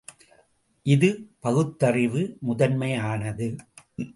இது 0.85 1.09
பகுத்தறிவு 1.39 2.37
முதன்மையானது. 2.39 3.55